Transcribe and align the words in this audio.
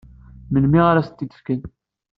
Melmi 0.51 0.79
ara 0.89 0.99
asen-t-id-fken? 1.01 1.59